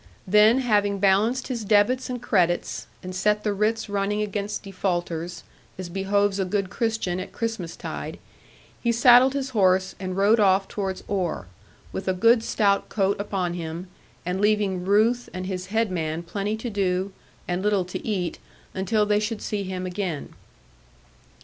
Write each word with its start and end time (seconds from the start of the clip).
Then 0.25 0.61
having 0.61 0.97
balanced 0.97 1.47
his 1.47 1.63
debits 1.63 2.09
and 2.09 2.19
credits, 2.19 2.87
and 3.03 3.13
set 3.15 3.43
the 3.43 3.53
writs 3.53 3.87
running 3.87 4.23
against 4.23 4.63
defaulters, 4.63 5.43
as 5.77 5.89
behoves 5.89 6.39
a 6.39 6.43
good 6.43 6.71
Christian 6.71 7.19
at 7.19 7.31
Christmas 7.31 7.75
tide, 7.75 8.17
he 8.81 8.91
saddled 8.91 9.33
his 9.35 9.51
horse, 9.51 9.93
and 9.99 10.17
rode 10.17 10.39
off 10.39 10.67
towards 10.67 11.03
Oare, 11.07 11.45
with 11.91 12.07
a 12.07 12.13
good 12.15 12.43
stout 12.43 12.89
coat 12.89 13.21
upon 13.21 13.53
him, 13.53 13.89
and 14.25 14.41
leaving 14.41 14.85
Ruth 14.85 15.29
and 15.35 15.45
his 15.45 15.67
head 15.67 15.91
man 15.91 16.23
plenty 16.23 16.57
to 16.57 16.71
do, 16.71 17.13
and 17.47 17.61
little 17.61 17.85
to 17.85 18.03
eat, 18.03 18.39
until 18.73 19.05
they 19.05 19.19
should 19.19 19.43
see 19.43 19.65
him 19.65 19.85
again. 19.85 20.33